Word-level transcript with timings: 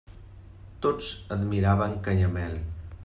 Tots 0.85 1.11
admiraven 1.37 1.93
Canyamel. 2.09 2.59